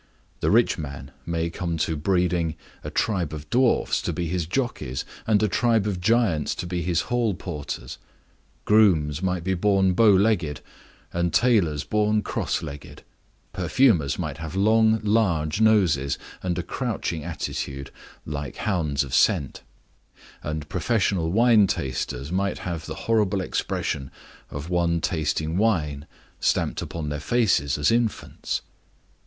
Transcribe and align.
The 0.39 0.49
rich 0.49 0.79
man 0.79 1.11
may 1.27 1.51
come 1.51 1.77
to 1.77 1.95
breeding 1.95 2.55
a 2.83 2.89
tribe 2.89 3.33
of 3.33 3.47
dwarfs 3.51 4.01
to 4.01 4.11
be 4.11 4.27
his 4.27 4.47
jockeys, 4.47 5.05
and 5.27 5.43
a 5.43 5.47
tribe 5.47 5.85
of 5.85 6.01
giants 6.01 6.55
to 6.55 6.65
be 6.65 6.81
his 6.81 7.01
hall 7.01 7.35
porters. 7.35 7.99
Grooms 8.65 9.21
might 9.21 9.43
be 9.43 9.53
born 9.53 9.93
bow 9.93 10.09
legged 10.11 10.61
and 11.13 11.31
tailors 11.31 11.83
born 11.83 12.23
cross 12.23 12.63
legged; 12.63 13.03
perfumers 13.53 14.17
might 14.17 14.39
have 14.39 14.55
long, 14.55 14.99
large 15.03 15.61
noses 15.61 16.17
and 16.41 16.57
a 16.57 16.63
crouching 16.63 17.23
attitude, 17.23 17.91
like 18.25 18.55
hounds 18.55 19.03
of 19.03 19.13
scent; 19.13 19.61
and 20.41 20.67
professional 20.67 21.31
wine 21.31 21.67
tasters 21.67 22.31
might 22.31 22.57
have 22.57 22.87
the 22.87 22.95
horrible 23.05 23.39
expression 23.39 24.09
of 24.49 24.67
one 24.67 24.99
tasting 24.99 25.57
wine 25.57 26.07
stamped 26.39 26.81
upon 26.81 27.09
their 27.09 27.19
faces 27.19 27.77
as 27.77 27.91
infants. 27.91 28.63